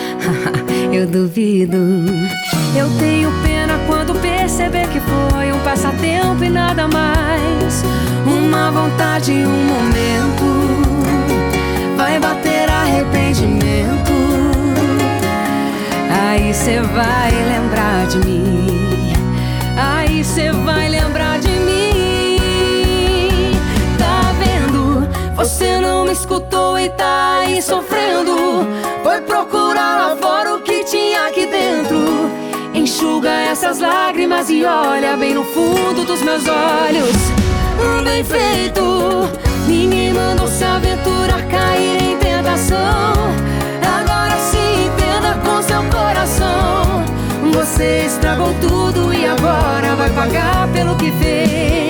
Eu 0.90 1.06
duvido. 1.06 1.76
Eu 2.74 2.88
tenho 2.98 3.30
perceber 4.58 4.88
que 4.88 4.98
foi 4.98 5.52
um 5.52 5.60
passatempo 5.60 6.42
e 6.42 6.48
nada 6.48 6.88
mais. 6.88 7.84
Uma 8.26 8.72
vontade 8.72 9.30
um 9.30 9.64
momento. 9.66 10.48
Vai 11.96 12.18
bater 12.18 12.68
arrependimento. 12.68 14.12
Aí 16.10 16.52
cê 16.52 16.80
vai 16.80 17.30
lembrar 17.30 18.06
de 18.08 18.18
mim. 18.18 19.12
Aí 19.76 20.24
cê 20.24 20.50
vai 20.50 20.88
lembrar 20.88 21.38
de 21.38 21.50
mim. 21.50 22.40
Tá 23.96 24.32
vendo? 24.40 25.08
Você 25.36 25.78
não 25.78 26.04
me 26.04 26.12
escutou 26.12 26.76
e 26.76 26.88
tá 26.90 27.42
aí 27.42 27.62
sofrendo. 27.62 28.66
Foi 29.04 29.20
procurar 29.20 29.98
lá 29.98 30.16
fora 30.16 30.56
o 30.56 30.60
que 30.62 30.82
tinha 30.82 31.28
aqui 31.28 31.46
dentro. 31.46 32.48
Enxuga 32.88 33.28
essas 33.28 33.80
lágrimas 33.80 34.48
e 34.48 34.64
olha 34.64 35.14
bem 35.14 35.34
no 35.34 35.44
fundo 35.44 36.06
dos 36.06 36.22
meus 36.22 36.44
olhos. 36.48 37.14
Bem 38.02 38.24
feito. 38.24 39.28
Ninguém 39.66 40.14
mandou 40.14 40.48
se 40.48 40.64
aventurar 40.64 41.46
cair 41.48 42.02
em 42.02 42.16
tentação. 42.16 43.12
Agora 43.82 44.38
se 44.38 44.56
entenda 44.56 45.34
com 45.44 45.60
seu 45.60 45.82
coração. 45.90 47.04
Você 47.52 48.06
estragou 48.06 48.54
tudo 48.58 49.12
e 49.12 49.26
agora 49.26 49.94
vai 49.94 50.08
pagar 50.08 50.66
pelo 50.68 50.96
que 50.96 51.12
fez. 51.12 51.87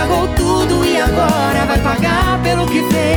Estragou 0.00 0.28
tudo 0.28 0.84
e 0.84 0.98
agora 0.98 1.66
vai 1.66 1.78
pagar 1.80 2.42
pelo 2.42 2.66
que 2.66 2.82
fez. 2.90 3.09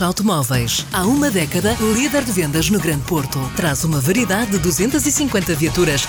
Rocha 0.00 0.06
Automóveis. 0.06 0.86
Há 0.92 1.04
uma 1.04 1.30
década, 1.30 1.76
líder 1.94 2.24
de 2.24 2.32
vendas 2.32 2.70
no 2.70 2.80
Grande 2.80 3.02
Porto. 3.02 3.38
Traz 3.54 3.84
uma 3.84 4.00
variedade 4.00 4.52
de 4.52 4.58
250 4.58 5.54
viaturas 5.54 6.08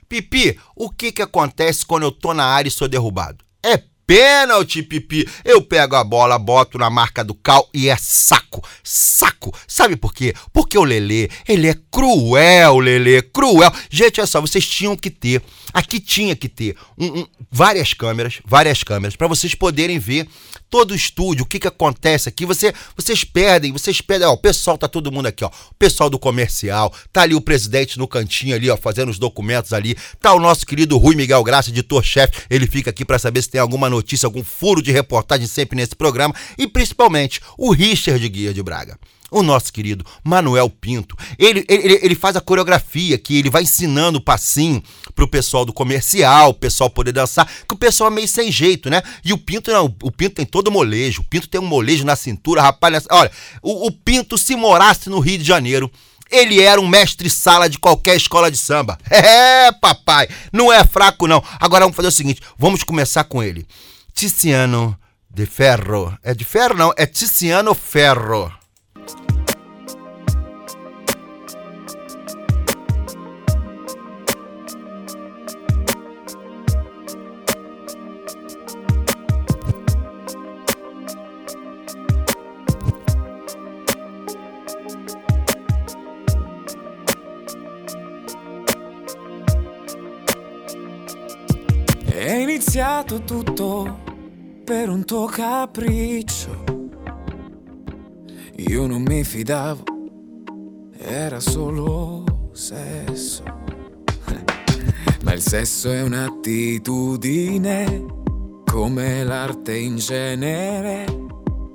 Pipi, 0.11 0.59
o 0.75 0.89
que 0.89 1.09
que 1.09 1.21
acontece 1.21 1.85
quando 1.85 2.03
eu 2.03 2.11
tô 2.11 2.33
na 2.33 2.43
área 2.43 2.67
e 2.67 2.71
sou 2.71 2.85
derrubado? 2.85 3.45
É 3.63 3.81
pênalti, 4.05 4.83
Pipi. 4.83 5.25
Eu 5.45 5.61
pego 5.61 5.95
a 5.95 6.03
bola, 6.03 6.37
boto 6.37 6.77
na 6.77 6.89
marca 6.89 7.23
do 7.23 7.33
cal 7.33 7.69
e 7.73 7.87
é 7.87 7.95
saco. 7.95 8.61
Saco. 8.83 9.57
Sabe 9.65 9.95
por 9.95 10.13
quê? 10.13 10.33
Porque 10.51 10.77
o 10.77 10.83
Lelê, 10.83 11.29
ele 11.47 11.69
é 11.69 11.75
cruel, 11.89 12.79
Lelê, 12.79 13.21
cruel. 13.21 13.71
Gente, 13.89 14.19
olha 14.19 14.27
só, 14.27 14.41
vocês 14.41 14.67
tinham 14.67 14.97
que 14.97 15.09
ter, 15.09 15.41
aqui 15.73 15.99
tinha 15.99 16.35
que 16.35 16.49
ter 16.49 16.75
um- 16.97 17.19
um- 17.21 17.27
várias 17.51 17.93
câmeras, 17.93 18.39
várias 18.45 18.83
câmeras, 18.83 19.15
para 19.15 19.27
vocês 19.27 19.55
poderem 19.55 19.99
ver 19.99 20.27
todo 20.69 20.91
o 20.91 20.95
estúdio, 20.95 21.43
o 21.43 21.45
que 21.47 21.59
que 21.59 21.67
acontece 21.67 22.29
aqui. 22.29 22.45
Você, 22.45 22.73
vocês 22.95 23.23
perdem, 23.23 23.73
vocês 23.73 23.99
perdem. 23.99 24.27
Ó, 24.27 24.33
o 24.33 24.37
pessoal 24.37 24.77
tá 24.77 24.87
todo 24.87 25.11
mundo 25.11 25.25
aqui, 25.25 25.43
ó. 25.43 25.47
O 25.47 25.75
pessoal 25.77 26.09
do 26.09 26.17
comercial, 26.17 26.93
tá 27.11 27.23
ali 27.23 27.35
o 27.35 27.41
presidente 27.41 27.97
no 27.99 28.07
cantinho 28.07 28.55
ali, 28.55 28.69
ó, 28.69 28.77
fazendo 28.77 29.09
os 29.09 29.19
documentos 29.19 29.73
ali. 29.73 29.97
Tá 30.19 30.33
o 30.33 30.39
nosso 30.39 30.65
querido 30.65 30.97
Rui 30.97 31.15
Miguel 31.15 31.43
Graça, 31.43 31.69
editor-chefe. 31.69 32.43
Ele 32.49 32.67
fica 32.67 32.89
aqui 32.89 33.03
para 33.03 33.19
saber 33.19 33.41
se 33.41 33.49
tem 33.49 33.59
alguma 33.59 33.89
notícia, 33.89 34.25
algum 34.25 34.43
furo 34.43 34.81
de 34.81 34.91
reportagem 34.91 35.45
sempre 35.47 35.75
nesse 35.75 35.95
programa. 35.95 36.33
E 36.57 36.67
principalmente 36.67 37.41
o 37.57 37.71
Richard 37.71 38.27
Guia 38.29 38.53
de 38.53 38.63
Braga. 38.63 38.97
O 39.31 39.41
nosso 39.41 39.71
querido 39.71 40.05
Manuel 40.23 40.69
Pinto. 40.69 41.15
Ele, 41.39 41.65
ele, 41.69 41.99
ele 42.03 42.15
faz 42.15 42.35
a 42.35 42.41
coreografia 42.41 43.17
que 43.17 43.37
ele 43.39 43.49
vai 43.49 43.63
ensinando 43.63 44.17
o 44.19 44.21
passinho 44.21 44.83
pro 45.15 45.27
pessoal 45.27 45.63
do 45.65 45.71
comercial, 45.73 46.49
o 46.49 46.53
pessoal 46.53 46.89
poder 46.89 47.13
dançar, 47.13 47.47
que 47.67 47.73
o 47.73 47.77
pessoal 47.77 48.11
é 48.11 48.13
meio 48.13 48.27
sem 48.27 48.51
jeito, 48.51 48.89
né? 48.89 49.01
E 49.23 49.31
o 49.31 49.37
Pinto 49.37 49.71
não, 49.71 49.85
o 50.03 50.11
Pinto 50.11 50.35
tem 50.35 50.45
todo 50.45 50.69
molejo, 50.69 51.21
o 51.21 51.25
Pinto 51.25 51.47
tem 51.47 51.61
um 51.61 51.65
molejo 51.65 52.03
na 52.03 52.15
cintura, 52.17 52.61
rapaz. 52.61 52.93
nessa- 52.93 53.07
Olha, 53.11 53.31
o, 53.61 53.87
o 53.87 53.91
Pinto, 53.91 54.37
se 54.37 54.55
morasse 54.55 55.09
no 55.09 55.19
Rio 55.19 55.37
de 55.37 55.43
Janeiro, 55.45 55.89
ele 56.29 56.61
era 56.61 56.79
um 56.79 56.87
mestre-sala 56.87 57.69
de 57.69 57.77
qualquer 57.79 58.15
escola 58.17 58.51
de 58.51 58.57
samba. 58.57 58.97
É, 59.09 59.71
papai, 59.73 60.27
não 60.51 60.71
é 60.73 60.83
fraco 60.83 61.27
não. 61.27 61.41
Agora 61.59 61.85
vamos 61.85 61.95
fazer 61.95 62.07
o 62.09 62.11
seguinte, 62.11 62.41
vamos 62.57 62.83
começar 62.83 63.23
com 63.23 63.41
ele. 63.41 63.65
Tiziano 64.13 64.97
de 65.33 65.45
Ferro. 65.45 66.17
É 66.23 66.33
de 66.33 66.43
ferro 66.43 66.75
não, 66.75 66.93
é 66.97 67.05
Tiziano 67.05 67.73
Ferro. 67.73 68.51
È 92.13 92.33
iniziato 92.33 93.23
tutto 93.23 93.99
per 94.65 94.89
un 94.89 95.05
tuo 95.05 95.27
capriccio. 95.27 96.63
Io 98.57 98.85
non 98.85 99.01
mi 99.01 99.23
fidavo, 99.23 99.81
era 100.97 101.39
solo 101.39 102.49
sesso. 102.51 103.43
Ma 105.23 105.31
il 105.31 105.41
sesso 105.41 105.89
è 105.89 106.01
un'attitudine, 106.01 108.05
come 108.65 109.23
l'arte 109.23 109.77
in 109.77 109.95
genere. 109.95 111.05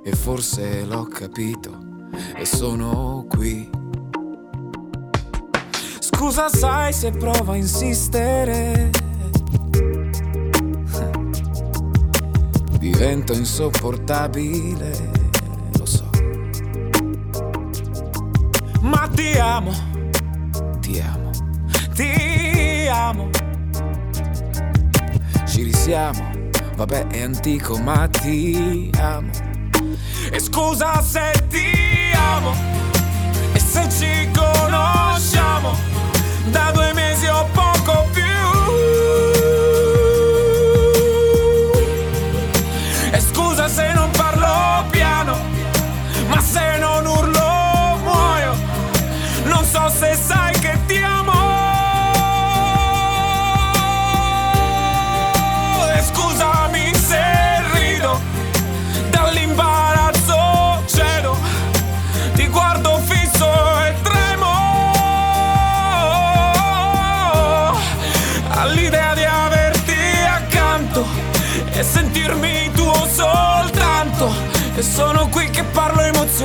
E 0.03 0.11
forse 0.11 0.85
l'ho 0.85 1.05
capito 1.05 1.79
e 2.37 2.45
sono 2.45 3.25
qui. 3.27 3.67
Scusa, 5.99 6.47
sai 6.47 6.93
se 6.93 7.09
provo 7.09 7.53
a 7.53 7.55
insistere. 7.55 9.06
Divento 12.97 13.33
insopportabile, 13.33 14.91
lo 15.77 15.85
so. 15.85 16.09
Ma 18.81 19.07
ti 19.13 19.37
amo, 19.37 19.71
ti 20.79 20.99
amo, 20.99 21.29
ti 21.93 22.87
amo. 22.91 23.29
Ci 25.45 25.61
risiamo, 25.61 26.31
vabbè 26.75 27.05
è 27.09 27.21
antico, 27.21 27.77
ma 27.77 28.07
ti 28.07 28.89
amo. 28.99 29.29
E 30.31 30.39
scusa 30.39 30.99
se 31.03 31.45
ti 31.49 32.11
amo, 32.15 32.51
e 33.53 33.59
se 33.59 33.87
ci 33.91 34.31
conosciamo, 34.31 35.75
da 36.49 36.71
due 36.73 36.93
mesi 36.93 37.27
o 37.27 37.45
poco 37.53 38.07
più. 38.11 38.26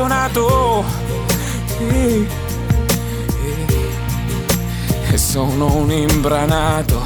Parlo 0.02 0.08
emozionato. 0.08 0.84
Sì. 1.66 2.26
E 5.10 5.18
sono 5.18 5.74
un 5.76 5.90
imbranato. 5.90 7.02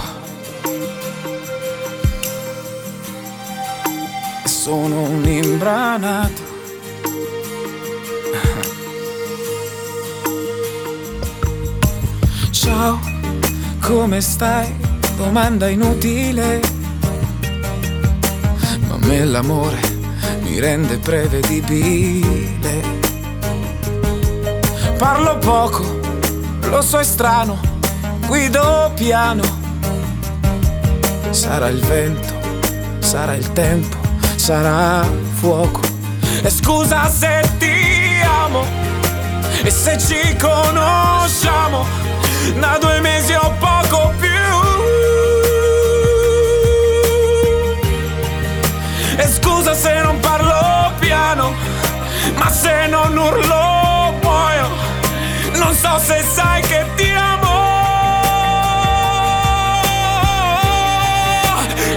E 4.45 4.49
sono 4.49 5.03
un 5.03 5.27
imbranato. 5.27 6.55
Ciao, 12.51 12.99
come 13.81 14.21
stai? 14.21 14.75
Domanda 15.17 15.69
inutile. 15.69 16.61
Ma 18.89 18.97
me 18.99 19.25
l'amore 19.25 19.86
mi 20.57 20.63
rende 20.63 20.97
prevedibile. 20.97 22.81
Parlo 24.97 25.37
poco, 25.37 26.01
lo 26.63 26.81
so 26.81 26.99
è 26.99 27.05
strano, 27.05 27.61
guido 28.27 28.91
piano. 28.95 29.43
Sarà 31.29 31.69
il 31.69 31.81
vento, 31.81 32.33
sarà 33.01 33.35
il 33.35 33.53
tempo, 33.53 33.99
sarà 34.37 35.07
fuoco. 35.35 35.81
E 36.43 36.49
scusa 36.49 37.11
se 37.11 37.47
ti 37.59 38.23
amo, 38.25 38.65
e 39.63 39.71
se 39.71 39.99
ci 39.99 40.37
conosciamo 40.39 41.85
da 42.59 42.79
due 42.81 43.01
mesi 43.01 43.35
o 43.35 43.53
poco 43.59 44.11
più. 44.19 44.31
E 49.19 49.29
scusa 49.29 49.75
se 49.75 50.01
non 50.01 50.19
ma 52.35 52.51
se 52.51 52.87
non 52.89 53.17
urlo 53.17 54.15
muoio. 54.23 54.69
Non 55.55 55.75
so 55.75 55.99
se 55.99 56.23
sai 56.23 56.63
che 56.63 56.85
ti 56.97 57.11
amo. 57.11 57.55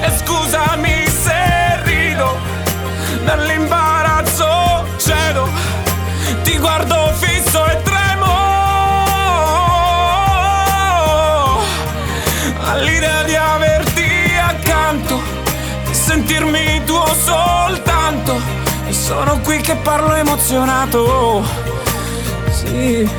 E 0.01 0.11
scusami 0.17 0.98
sono 19.09 19.39
qui 19.39 19.59
che 19.59 19.75
parlo 19.77 20.13
emozionato. 20.13 21.43
Sì. 22.51 23.09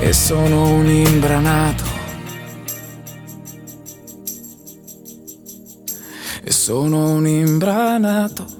E 0.00 0.12
sono 0.12 0.68
un 0.68 0.86
imbranato. 0.86 1.84
E 6.44 6.50
sono 6.50 7.12
un 7.12 7.26
imbranato. 7.26 8.57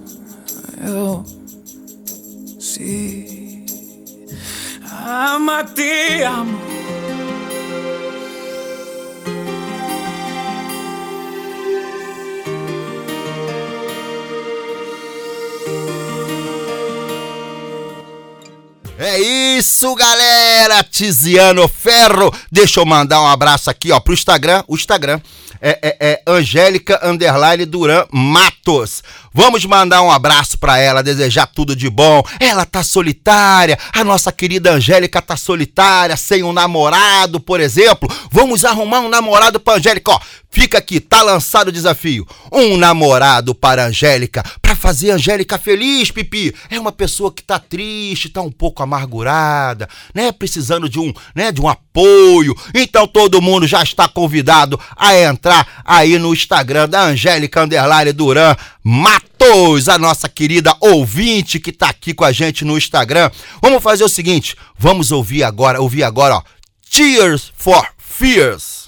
É 19.00 19.20
isso, 19.20 19.94
galera! 19.94 20.82
Tiziano 20.82 21.68
Ferro. 21.68 22.34
Deixa 22.50 22.80
eu 22.80 22.84
mandar 22.84 23.22
um 23.22 23.28
abraço 23.28 23.70
aqui, 23.70 23.92
ó, 23.92 24.00
pro 24.00 24.12
Instagram. 24.12 24.64
O 24.66 24.74
Instagram 24.74 25.20
é, 25.61 25.79
é, 25.83 25.97
é 26.01 26.23
Angélica 26.27 27.01
Underline 27.03 27.64
Duran 27.64 28.05
Matos. 28.11 29.03
Vamos 29.33 29.64
mandar 29.64 30.03
um 30.03 30.11
abraço 30.11 30.59
pra 30.59 30.79
ela, 30.79 31.03
desejar 31.03 31.47
tudo 31.47 31.77
de 31.77 31.88
bom. 31.88 32.23
Ela 32.40 32.64
tá 32.64 32.83
solitária, 32.83 33.79
a 33.92 34.03
nossa 34.03 34.33
querida 34.33 34.73
Angélica 34.73 35.23
tá 35.23 35.37
solitária, 35.37 36.16
sem 36.16 36.42
um 36.42 36.53
namorado, 36.53 37.38
por 37.38 37.61
exemplo. 37.61 38.09
Vamos 38.31 38.64
arrumar 38.64 39.01
um 39.01 39.09
namorado 39.09 39.61
pra 39.61 39.75
Angélica, 39.75 40.12
ó. 40.12 40.21
Fica 40.51 40.79
aqui, 40.79 40.99
tá 40.99 41.23
lançado 41.23 41.68
o 41.68 41.73
desafio. 41.73 42.27
Um 42.51 42.79
namorado 42.79 43.55
para 43.55 43.87
Angélica, 43.87 44.42
para 44.62 44.75
fazer 44.75 45.11
Angélica 45.11 45.59
feliz, 45.59 46.11
Pipi. 46.11 46.55
É 46.71 46.81
uma 46.81 46.90
pessoa 46.90 47.31
que 47.31 47.42
tá 47.42 47.59
triste, 47.59 48.31
tá 48.31 48.40
um 48.40 48.51
pouco 48.51 48.83
amargurada, 48.83 49.88
né? 50.14 50.33
Precisando 50.33 50.88
de 50.88 50.99
um, 50.99 51.12
né, 51.35 51.53
de 51.53 51.61
um 51.61 51.68
apoio. 51.68 52.57
Então 52.75 53.07
todo 53.07 53.42
mundo 53.42 53.66
já 53.66 53.83
está 53.83 54.09
convidado 54.09 54.81
a 54.97 55.14
entrar 55.14 55.47
aí 55.84 56.18
no 56.18 56.32
Instagram 56.32 56.88
da 56.88 57.02
Angélica 57.02 57.62
Underline 57.62 58.12
Duran 58.12 58.56
Matos, 58.82 59.88
a 59.88 59.98
nossa 59.98 60.28
querida 60.28 60.74
ouvinte 60.80 61.61
que 61.61 61.72
tá 61.72 61.88
aqui 61.88 62.14
com 62.14 62.24
a 62.24 62.32
gente 62.32 62.64
no 62.64 62.76
Instagram. 62.76 63.30
Vamos 63.62 63.82
fazer 63.82 64.04
o 64.04 64.08
seguinte, 64.08 64.56
vamos 64.78 65.12
ouvir 65.12 65.42
agora, 65.44 65.80
ouvir 65.80 66.02
agora, 66.02 66.37
ó. 66.37 66.42
Tears 66.90 67.52
for 67.56 67.87
Fears. 67.98 68.88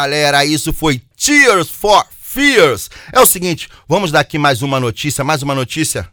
galera, 0.00 0.46
isso 0.46 0.72
foi 0.72 1.02
Tears 1.14 1.68
for 1.68 2.06
Fears. 2.18 2.88
É 3.12 3.20
o 3.20 3.26
seguinte, 3.26 3.68
vamos 3.86 4.10
dar 4.10 4.20
aqui 4.20 4.38
mais 4.38 4.62
uma 4.62 4.80
notícia, 4.80 5.22
mais 5.22 5.42
uma 5.42 5.54
notícia. 5.54 6.08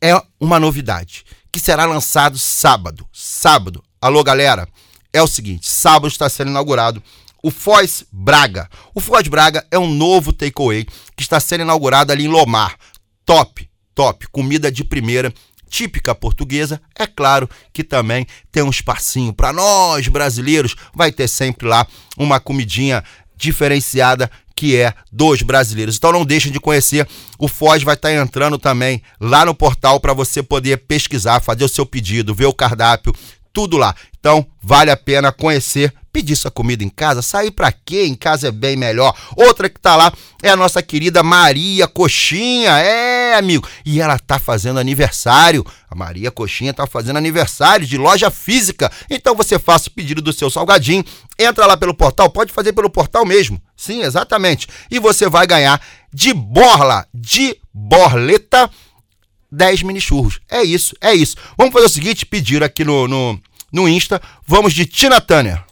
é 0.00 0.20
uma 0.40 0.58
novidade 0.60 1.24
que 1.50 1.60
será 1.60 1.84
lançado 1.84 2.38
sábado. 2.38 3.06
Sábado. 3.12 3.82
Alô, 4.00 4.22
galera. 4.22 4.68
É 5.12 5.22
o 5.22 5.26
seguinte, 5.26 5.68
sábado 5.68 6.08
está 6.08 6.28
sendo 6.28 6.50
inaugurado 6.50 7.02
o 7.42 7.50
Foz 7.50 8.04
Braga. 8.12 8.68
O 8.94 9.00
Foz 9.00 9.26
Braga 9.28 9.66
é 9.70 9.78
um 9.78 9.92
novo 9.92 10.32
takeaway 10.32 10.86
que 11.16 11.22
está 11.22 11.38
sendo 11.40 11.62
inaugurado 11.62 12.12
ali 12.12 12.24
em 12.24 12.28
Lomar. 12.28 12.76
Top, 13.24 13.68
top, 13.94 14.26
comida 14.28 14.72
de 14.72 14.84
primeira, 14.84 15.32
típica 15.68 16.14
portuguesa. 16.14 16.80
É 16.94 17.06
claro 17.06 17.48
que 17.72 17.84
também 17.84 18.26
tem 18.50 18.62
um 18.62 18.70
espacinho 18.70 19.32
para 19.32 19.52
nós 19.52 20.08
brasileiros. 20.08 20.74
Vai 20.94 21.12
ter 21.12 21.28
sempre 21.28 21.66
lá 21.66 21.86
uma 22.16 22.40
comidinha 22.40 23.04
diferenciada 23.36 24.30
que 24.58 24.74
é 24.74 24.92
dos 25.12 25.40
brasileiros. 25.42 25.96
Então 25.96 26.10
não 26.10 26.24
deixem 26.24 26.50
de 26.50 26.58
conhecer. 26.58 27.06
O 27.38 27.46
Foz 27.46 27.84
vai 27.84 27.94
estar 27.94 28.12
entrando 28.12 28.58
também 28.58 29.00
lá 29.20 29.44
no 29.44 29.54
portal 29.54 30.00
para 30.00 30.12
você 30.12 30.42
poder 30.42 30.78
pesquisar, 30.78 31.38
fazer 31.38 31.62
o 31.62 31.68
seu 31.68 31.86
pedido, 31.86 32.34
ver 32.34 32.46
o 32.46 32.52
cardápio, 32.52 33.14
tudo 33.58 33.76
lá. 33.76 33.92
Então 34.20 34.46
vale 34.62 34.88
a 34.88 34.96
pena 34.96 35.32
conhecer, 35.32 35.92
pedir 36.12 36.36
sua 36.36 36.48
comida 36.48 36.84
em 36.84 36.88
casa, 36.88 37.22
sair 37.22 37.50
para 37.50 37.72
quê? 37.72 38.04
Em 38.04 38.14
casa 38.14 38.46
é 38.46 38.52
bem 38.52 38.76
melhor. 38.76 39.12
Outra 39.34 39.68
que 39.68 39.80
tá 39.80 39.96
lá 39.96 40.12
é 40.40 40.48
a 40.48 40.54
nossa 40.54 40.80
querida 40.80 41.24
Maria 41.24 41.88
Coxinha. 41.88 42.70
É, 42.78 43.34
amigo. 43.34 43.66
E 43.84 44.00
ela 44.00 44.16
tá 44.16 44.38
fazendo 44.38 44.78
aniversário. 44.78 45.66
A 45.90 45.96
Maria 45.96 46.30
Coxinha 46.30 46.72
tá 46.72 46.86
fazendo 46.86 47.16
aniversário 47.16 47.84
de 47.84 47.98
loja 47.98 48.30
física. 48.30 48.92
Então 49.10 49.34
você 49.34 49.58
faça 49.58 49.88
o 49.88 49.92
pedido 49.92 50.22
do 50.22 50.32
seu 50.32 50.48
salgadinho, 50.48 51.04
entra 51.36 51.66
lá 51.66 51.76
pelo 51.76 51.92
portal, 51.92 52.30
pode 52.30 52.52
fazer 52.52 52.72
pelo 52.72 52.88
portal 52.88 53.26
mesmo. 53.26 53.60
Sim, 53.76 54.02
exatamente. 54.02 54.68
E 54.88 55.00
você 55.00 55.28
vai 55.28 55.48
ganhar 55.48 55.82
de 56.14 56.32
borla, 56.32 57.04
de 57.12 57.56
borleta 57.74 58.70
10 59.50 59.82
mini 59.82 60.00
churros. 60.00 60.40
É 60.48 60.62
isso, 60.62 60.94
é 61.00 61.12
isso. 61.12 61.36
Vamos 61.56 61.72
fazer 61.72 61.86
o 61.86 61.90
seguinte, 61.90 62.26
pedir 62.26 62.62
aqui 62.62 62.84
no, 62.84 63.08
no, 63.08 63.40
no 63.72 63.88
Insta. 63.88 64.20
Vamos 64.46 64.74
de 64.74 64.86
Tina 64.86 65.20
Tânia. 65.20 65.64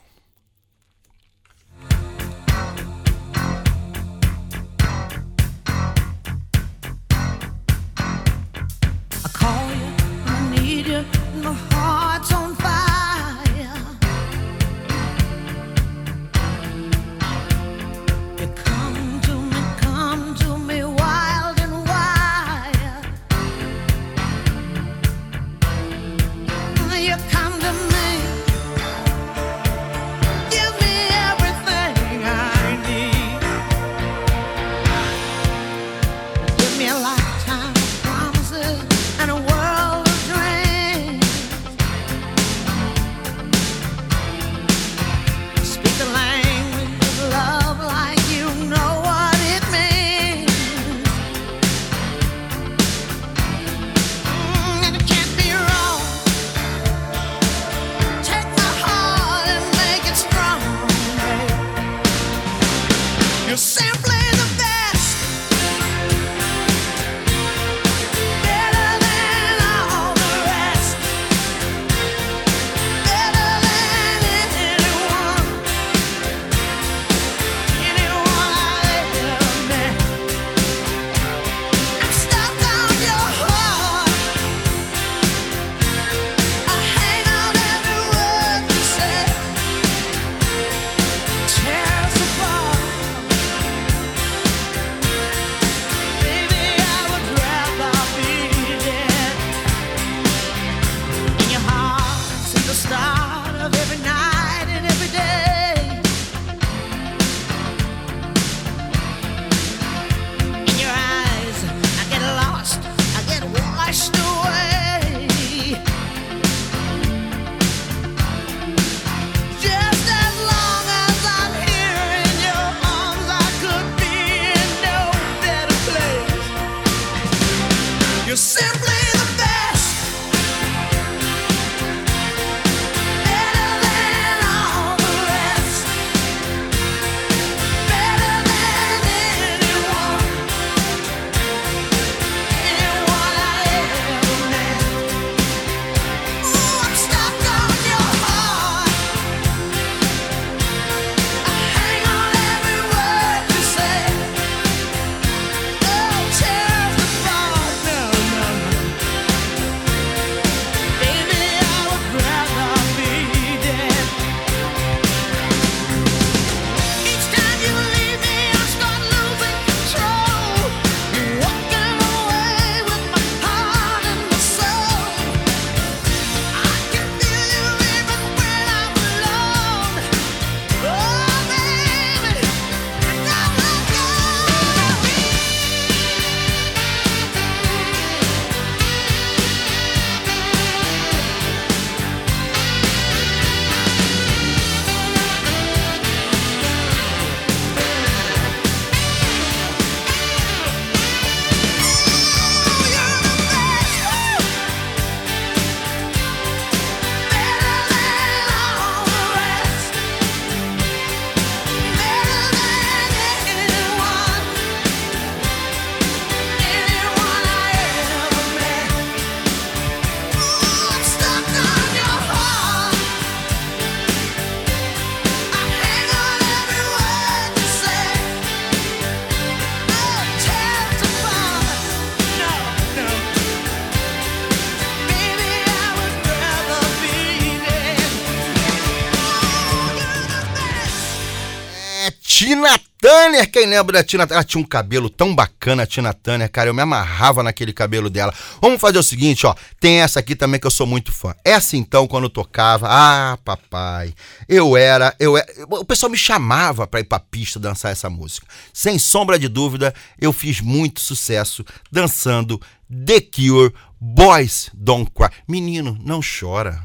Tina 242.47 242.79
Turner, 243.01 243.51
quem 243.51 243.67
lembra 243.67 243.95
da 243.95 244.05
Tina 244.05 244.25
Ela 244.31 244.45
tinha 244.45 244.61
um 244.61 244.65
cabelo 244.65 245.11
tão 245.11 245.35
bacana, 245.35 245.83
a 245.83 245.87
Tina 245.87 246.15
Turner, 246.15 246.49
cara. 246.49 246.71
Eu 246.71 246.75
me 246.75 246.81
amarrava 246.81 247.43
naquele 247.43 247.73
cabelo 247.73 248.09
dela. 248.09 248.33
Vamos 248.63 248.81
fazer 248.81 249.01
o 249.01 249.03
seguinte, 249.03 249.45
ó. 249.45 249.53
Tem 249.81 250.01
essa 250.01 250.21
aqui 250.21 250.37
também 250.37 250.61
que 250.61 250.67
eu 250.67 250.71
sou 250.71 250.87
muito 250.87 251.11
fã. 251.11 251.35
Essa 251.45 251.77
então, 251.77 252.07
quando 252.07 252.29
tocava, 252.29 252.87
ah, 252.89 253.37
papai. 253.45 254.15
Eu 254.49 254.77
era, 254.77 255.13
eu 255.19 255.37
era. 255.37 255.45
O 255.69 255.85
pessoal 255.85 256.09
me 256.09 256.17
chamava 256.17 256.87
pra 256.87 257.01
ir 257.01 257.05
pra 257.05 257.19
pista 257.19 257.59
dançar 257.59 257.91
essa 257.91 258.09
música. 258.09 258.47
Sem 258.73 258.97
sombra 258.97 259.41
de 259.41 259.49
dúvida, 259.49 259.93
eu 260.17 260.33
fiz 260.33 260.61
muito 260.61 261.01
sucesso 261.01 261.65
dançando 261.91 262.61
The 262.89 263.23
Cure, 263.23 263.75
Boys 264.01 264.71
Don't 264.73 265.11
Cry. 265.11 265.31
Menino, 265.49 265.99
não 266.01 266.21
chora. 266.21 266.81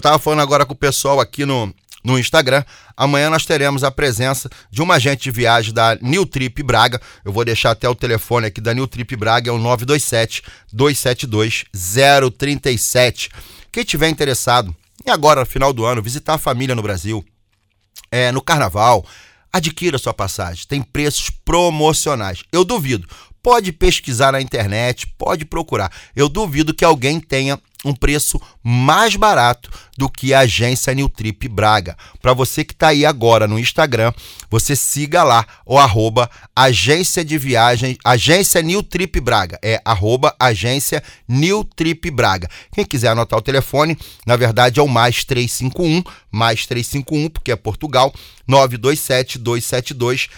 Eu 0.00 0.02
tava 0.02 0.18
falando 0.18 0.40
agora 0.40 0.64
com 0.64 0.72
o 0.72 0.76
pessoal 0.76 1.20
aqui 1.20 1.44
no, 1.44 1.70
no 2.02 2.18
Instagram. 2.18 2.64
Amanhã 2.96 3.28
nós 3.28 3.44
teremos 3.44 3.84
a 3.84 3.90
presença 3.90 4.48
de 4.70 4.80
uma 4.80 4.94
agente 4.94 5.24
de 5.24 5.30
viagem 5.30 5.74
da 5.74 5.94
New 6.00 6.24
Trip 6.24 6.62
Braga. 6.62 6.98
Eu 7.22 7.30
vou 7.30 7.44
deixar 7.44 7.72
até 7.72 7.86
o 7.86 7.94
telefone 7.94 8.46
aqui 8.46 8.62
da 8.62 8.72
New 8.72 8.88
Trip 8.88 9.14
Braga, 9.14 9.50
é 9.50 9.52
o 9.52 9.58
927 9.58 10.42
272 10.72 11.64
037. 12.38 13.28
Quem 13.70 13.84
tiver 13.84 14.08
interessado 14.08 14.74
em 15.06 15.10
agora, 15.10 15.44
final 15.44 15.70
do 15.70 15.84
ano, 15.84 16.00
visitar 16.00 16.34
a 16.34 16.38
família 16.38 16.74
no 16.74 16.80
Brasil, 16.80 17.22
é, 18.10 18.32
no 18.32 18.40
carnaval, 18.40 19.04
adquira 19.52 19.98
sua 19.98 20.14
passagem. 20.14 20.64
Tem 20.66 20.80
preços 20.80 21.28
promocionais. 21.28 22.42
Eu 22.50 22.64
duvido. 22.64 23.06
Pode 23.42 23.70
pesquisar 23.70 24.32
na 24.32 24.40
internet, 24.40 25.06
pode 25.18 25.44
procurar. 25.44 25.92
Eu 26.16 26.26
duvido 26.26 26.72
que 26.72 26.84
alguém 26.86 27.20
tenha 27.20 27.58
um 27.84 27.94
preço 27.94 28.40
mais 28.62 29.16
barato 29.16 29.70
do 30.00 30.08
que 30.08 30.32
a 30.32 30.40
agência 30.40 30.94
New 30.94 31.10
Trip 31.10 31.46
Braga. 31.46 31.94
Para 32.22 32.32
você 32.32 32.64
que 32.64 32.72
está 32.72 32.88
aí 32.88 33.04
agora 33.04 33.46
no 33.46 33.58
Instagram, 33.58 34.14
você 34.48 34.74
siga 34.74 35.22
lá 35.22 35.46
o 35.66 35.78
arroba 35.78 36.30
agência 36.56 37.22
de 37.22 37.36
viagem, 37.36 37.98
agência 38.02 38.62
New 38.62 38.82
Trip 38.82 39.20
Braga. 39.20 39.58
É 39.62 39.78
arroba 39.84 40.34
agência 40.40 41.02
New 41.28 41.64
Trip 41.64 42.10
Braga. 42.10 42.48
Quem 42.72 42.82
quiser 42.82 43.08
anotar 43.08 43.38
o 43.38 43.42
telefone, 43.42 43.94
na 44.26 44.36
verdade 44.36 44.80
é 44.80 44.82
o 44.82 44.88
mais 44.88 45.22
351, 45.22 46.02
mais 46.32 46.64
351, 46.64 47.28
porque 47.28 47.52
é 47.52 47.56
Portugal, 47.56 48.10
927 48.48 49.38
272 49.38 50.28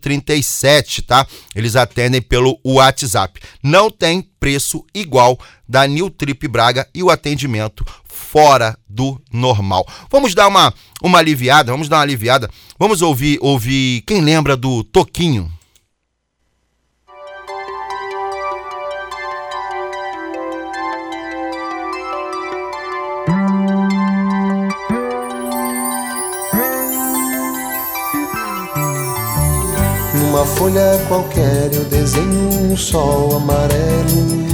037, 0.00 1.02
tá? 1.02 1.26
Eles 1.52 1.74
atendem 1.74 2.22
pelo 2.22 2.60
WhatsApp. 2.64 3.40
Não 3.60 3.90
tem 3.90 4.22
preço 4.38 4.84
igual 4.94 5.38
da 5.66 5.86
New 5.86 6.10
Trip 6.10 6.46
Braga 6.48 6.86
e 6.94 7.02
o 7.02 7.10
atendimento 7.10 7.84
fora 8.14 8.78
do 8.88 9.20
normal. 9.32 9.84
Vamos 10.10 10.34
dar 10.34 10.46
uma, 10.46 10.72
uma 11.02 11.18
aliviada, 11.18 11.72
vamos 11.72 11.88
dar 11.88 11.96
uma 11.96 12.02
aliviada. 12.02 12.48
Vamos 12.78 13.02
ouvir, 13.02 13.38
ouvir 13.42 14.02
quem 14.06 14.20
lembra 14.20 14.56
do 14.56 14.84
Toquinho. 14.84 15.50
Numa 30.14 30.46
folha 30.46 31.04
qualquer 31.08 31.74
eu 31.74 31.84
desenho 31.84 32.72
um 32.72 32.76
sol 32.76 33.36
amarelo. 33.36 34.53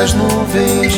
Entre 0.00 0.12
as 0.12 0.14
nuvens 0.14 0.94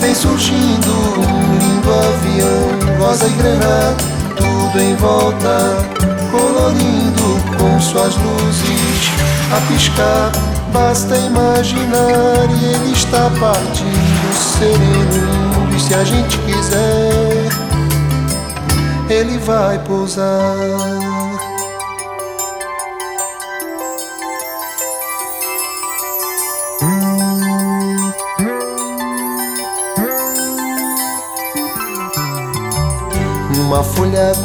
vem 0.00 0.14
surgindo 0.14 0.90
um 1.18 1.58
lindo 1.58 1.92
avião, 1.92 2.98
rosa 2.98 3.26
e 3.26 3.30
grana, 3.32 3.94
tudo 4.34 4.80
em 4.80 4.96
volta, 4.96 5.76
colorindo 6.30 7.58
com 7.58 7.78
suas 7.78 8.16
luzes 8.16 9.10
a 9.52 9.60
piscar. 9.70 10.32
Basta 10.72 11.18
imaginar 11.18 12.48
e 12.48 12.64
ele 12.64 12.92
está 12.92 13.30
partindo, 13.38 14.34
sereno, 14.58 15.76
e 15.76 15.80
se 15.80 15.94
a 15.94 16.04
gente 16.04 16.38
quiser, 16.38 17.48
ele 19.10 19.36
vai 19.38 19.78
pousar. 19.80 20.95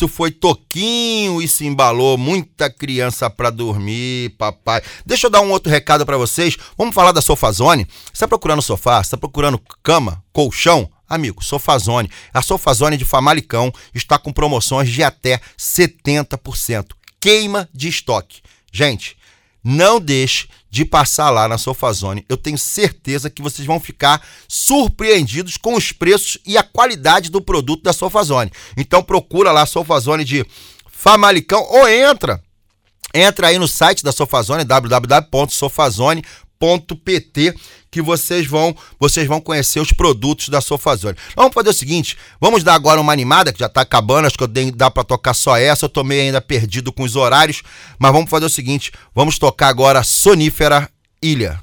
Isso 0.00 0.08
foi 0.08 0.30
Toquinho 0.30 1.42
e 1.42 1.46
se 1.46 1.66
embalou 1.66 2.16
muita 2.16 2.70
criança 2.70 3.28
pra 3.28 3.50
dormir, 3.50 4.30
papai. 4.38 4.80
Deixa 5.04 5.26
eu 5.26 5.30
dar 5.30 5.42
um 5.42 5.50
outro 5.50 5.70
recado 5.70 6.06
pra 6.06 6.16
vocês. 6.16 6.56
Vamos 6.78 6.94
falar 6.94 7.12
da 7.12 7.20
Sofazone. 7.20 7.86
Você 8.10 8.20
tá 8.20 8.28
procurando 8.28 8.62
sofá? 8.62 9.02
Você 9.02 9.10
tá 9.10 9.18
procurando 9.18 9.60
cama, 9.82 10.24
colchão? 10.32 10.90
Amigo, 11.06 11.44
Sofazone. 11.44 12.10
A 12.32 12.40
Sofazone 12.40 12.96
de 12.96 13.04
Famalicão 13.04 13.70
está 13.94 14.18
com 14.18 14.32
promoções 14.32 14.88
de 14.88 15.02
até 15.02 15.38
70%. 15.58 16.92
Queima 17.20 17.68
de 17.70 17.88
estoque. 17.88 18.40
Gente, 18.72 19.18
não 19.62 20.00
deixe 20.00 20.48
de 20.70 20.84
passar 20.84 21.30
lá 21.30 21.48
na 21.48 21.58
Sofazone. 21.58 22.24
Eu 22.28 22.36
tenho 22.36 22.56
certeza 22.56 23.28
que 23.28 23.42
vocês 23.42 23.66
vão 23.66 23.80
ficar 23.80 24.24
surpreendidos 24.48 25.56
com 25.56 25.74
os 25.74 25.90
preços 25.92 26.38
e 26.46 26.56
a 26.56 26.62
qualidade 26.62 27.28
do 27.30 27.40
produto 27.40 27.82
da 27.82 27.92
Sofazone. 27.92 28.52
Então 28.76 29.02
procura 29.02 29.50
lá 29.52 29.62
a 29.62 29.66
Sofazone 29.66 30.24
de 30.24 30.46
Famalicão 30.88 31.66
ou 31.68 31.88
entra. 31.88 32.40
Entra 33.12 33.48
aí 33.48 33.58
no 33.58 33.66
site 33.66 34.04
da 34.04 34.12
Sofazone, 34.12 34.62
www.sofazone.pt 34.64 37.54
que 37.90 38.00
vocês 38.00 38.46
vão, 38.46 38.74
vocês 38.98 39.26
vão 39.26 39.40
conhecer 39.40 39.80
os 39.80 39.92
produtos 39.92 40.48
da 40.48 40.60
Sofazone. 40.60 41.16
Vamos 41.34 41.52
fazer 41.52 41.70
o 41.70 41.74
seguinte, 41.74 42.16
vamos 42.40 42.62
dar 42.62 42.74
agora 42.74 43.00
uma 43.00 43.12
animada, 43.12 43.52
que 43.52 43.58
já 43.58 43.68
tá 43.68 43.80
acabando, 43.80 44.26
acho 44.26 44.38
que 44.38 44.44
eu 44.44 44.48
dei, 44.48 44.70
dá 44.70 44.90
para 44.90 45.04
tocar 45.04 45.34
só 45.34 45.56
essa, 45.56 45.86
eu 45.86 45.88
tô 45.88 46.04
meio 46.04 46.22
ainda 46.22 46.40
perdido 46.40 46.92
com 46.92 47.02
os 47.02 47.16
horários, 47.16 47.62
mas 47.98 48.12
vamos 48.12 48.30
fazer 48.30 48.46
o 48.46 48.50
seguinte, 48.50 48.92
vamos 49.14 49.38
tocar 49.38 49.68
agora 49.68 50.02
Sonífera 50.02 50.88
Ilha. 51.22 51.60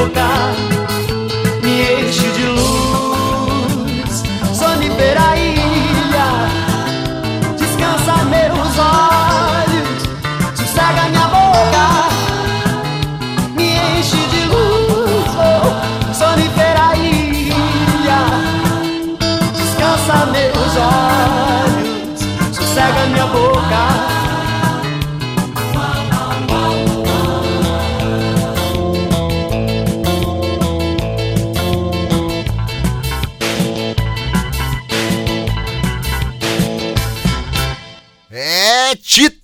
Boca, 0.00 0.54
me 1.62 2.00
enche 2.00 2.28
de 2.32 2.46
luz. 2.54 2.79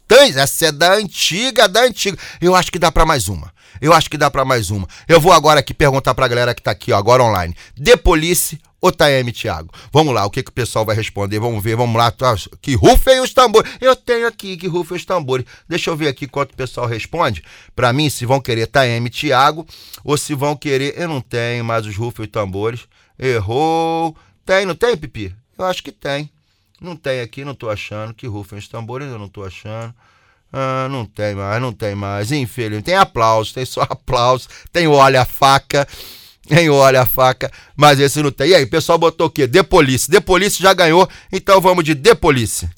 Titãs, 0.09 0.37
essa 0.37 0.67
é 0.67 0.73
da 0.73 0.95
antiga, 0.95 1.69
da 1.69 1.83
antiga. 1.83 2.17
Eu 2.41 2.55
acho 2.55 2.71
que 2.71 2.79
dá 2.79 2.93
pra 2.93 3.05
mais 3.05 3.29
uma. 3.29 3.53
Eu 3.81 3.93
acho 3.93 4.09
que 4.09 4.17
dá 4.17 4.31
pra 4.31 4.45
mais 4.45 4.71
uma. 4.71 4.87
Eu 5.09 5.21
vou 5.21 5.33
agora 5.33 5.59
aqui 5.61 5.75
perguntar 5.75 6.15
pra 6.15 6.29
galera 6.29 6.55
que 6.55 6.63
tá 6.63 6.71
aqui, 6.71 6.93
ó, 6.93 6.97
agora 6.97 7.25
online. 7.25 7.55
The 7.83 7.97
Police 7.97 8.59
ou 8.81 8.93
Taeme 8.93 9.33
Thiago? 9.33 9.69
Vamos 9.93 10.15
lá, 10.15 10.25
o 10.25 10.31
que, 10.31 10.45
que 10.45 10.51
o 10.51 10.55
pessoal 10.55 10.85
vai 10.85 10.95
responder? 10.95 11.41
Vamos 11.41 11.63
ver, 11.63 11.75
vamos 11.77 11.97
lá. 11.97 12.13
tá? 12.13 12.37
Que 12.63 12.77
rufem 12.77 13.21
os 13.21 13.35
tambores. 13.35 13.71
Eu 13.81 13.97
tenho 13.97 14.29
aqui 14.29 14.57
que 14.57 14.69
rufem 14.69 14.97
os 14.97 15.05
tambores. 15.05 15.45
Deixa 15.69 15.91
eu 15.91 15.97
ver 15.97 16.07
aqui 16.07 16.29
quanto 16.29 16.53
o 16.53 16.57
pessoal 16.57 16.87
responde. 16.87 17.43
Pra 17.75 17.93
mim, 17.93 18.09
se 18.09 18.25
vão 18.25 18.41
querer 18.41 18.69
Taeme 18.69 19.11
Thiago 19.11 19.67
ou 20.05 20.17
se 20.17 20.35
vão 20.35 20.55
querer. 20.57 20.95
Eu 20.97 21.09
não 21.09 21.21
tenho 21.21 21.65
mais 21.65 21.85
os 21.85 21.97
rufem 21.97 22.27
os 22.27 22.31
tambores. 22.31 22.83
Errou. 23.19 24.17
Tem, 24.45 24.65
não 24.65 24.77
tem, 24.77 24.97
Pipi? 24.97 25.35
Eu 25.59 25.65
acho 25.65 25.83
que 25.83 25.91
tem. 25.91 26.31
Não 26.81 26.97
tem 26.97 27.21
aqui, 27.21 27.45
não 27.45 27.55
tô 27.55 27.71
achando. 27.71 28.15
Que 28.15 28.27
rufem 28.27 28.59
os 28.59 28.69
tambores, 28.69 29.09
eu 29.09 29.19
não 29.19 29.29
tô 29.29 29.45
achando. 29.45 29.95
Ah, 30.53 30.89
não 30.91 31.05
tem 31.05 31.35
mais, 31.35 31.61
não 31.61 31.73
tem 31.73 31.95
mais. 31.95 32.33
Infelizmente, 32.33 32.85
tem 32.85 32.95
aplausos, 32.95 33.53
tem 33.53 33.65
só 33.65 33.83
aplausos. 33.89 34.49
Tem 34.73 34.87
olha 34.87 35.23
a 35.23 35.25
faca. 35.25 35.87
Tem 36.49 36.71
olha 36.71 37.03
a 37.03 37.07
faca, 37.07 37.51
mas 37.75 37.99
esse 37.99 38.23
não 38.23 38.31
tem. 38.31 38.51
E 38.51 38.55
aí, 38.55 38.63
o 38.63 38.71
pessoal 38.71 38.97
botou 38.97 39.27
o 39.27 39.31
quê? 39.31 39.49
The 39.49 39.65
Police. 39.65 40.09
The 40.09 40.21
Police 40.21 40.63
já 40.63 40.73
ganhou, 40.73 41.09
então 41.33 41.61
vamos 41.61 41.85
de 41.85 41.95
The 41.95 42.15
Police. 42.15 42.69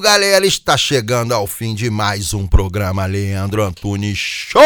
Galera, 0.00 0.46
está 0.46 0.76
chegando 0.76 1.32
ao 1.32 1.46
fim 1.46 1.74
de 1.74 1.90
mais 1.90 2.32
um 2.32 2.46
programa 2.46 3.04
Leandro 3.04 3.64
Antunes 3.64 4.16
Show! 4.16 4.62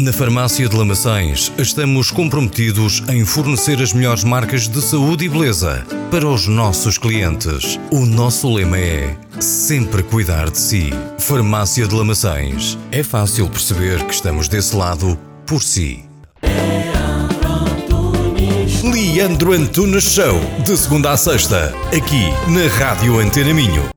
Na 0.00 0.12
Farmácia 0.12 0.68
de 0.68 0.76
Lamaçães, 0.76 1.50
estamos 1.58 2.12
comprometidos 2.12 3.02
em 3.08 3.24
fornecer 3.24 3.82
as 3.82 3.92
melhores 3.92 4.22
marcas 4.22 4.68
de 4.68 4.80
saúde 4.80 5.24
e 5.24 5.28
beleza 5.28 5.84
para 6.08 6.24
os 6.24 6.46
nossos 6.46 6.96
clientes. 6.96 7.80
O 7.90 8.06
nosso 8.06 8.48
lema 8.54 8.78
é 8.78 9.16
sempre 9.40 10.04
cuidar 10.04 10.50
de 10.50 10.58
si. 10.58 10.92
Farmácia 11.18 11.84
de 11.84 11.96
Lamaçães. 11.96 12.78
É 12.92 13.02
fácil 13.02 13.48
perceber 13.48 14.04
que 14.04 14.14
estamos 14.14 14.46
desse 14.46 14.76
lado 14.76 15.18
por 15.44 15.64
si. 15.64 16.04
Leandro 18.84 19.52
Antunes 19.52 20.04
Show, 20.04 20.38
de 20.64 20.76
segunda 20.76 21.10
a 21.10 21.16
sexta, 21.16 21.74
aqui 21.86 22.30
na 22.48 22.68
Rádio 22.78 23.18
Antena 23.18 23.52
Minho. 23.52 23.88